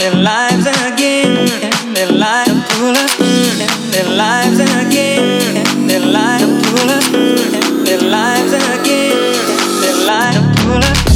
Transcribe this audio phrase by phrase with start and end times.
[0.00, 1.46] their lives again,
[1.94, 2.94] their lives full
[3.92, 4.79] their lives again.
[10.22, 11.09] I'm pulling.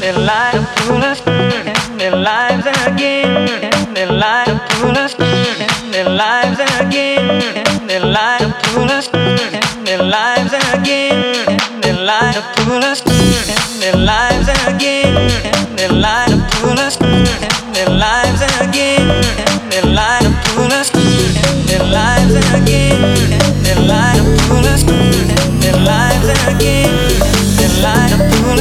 [0.00, 1.24] their lives full of
[1.98, 4.60] their lives again, their lives
[5.90, 9.10] their lives again, their lives full of
[9.84, 11.26] their lives again,
[11.82, 13.04] their lives full of
[13.80, 16.98] their lives again, their lives full of
[17.74, 19.08] their lives again,
[19.70, 20.92] their lives full of
[21.66, 23.28] their lives again,
[23.64, 24.86] their lives full of
[25.60, 26.99] their lives again
[27.82, 28.12] light.
[28.12, 28.60] Up, pull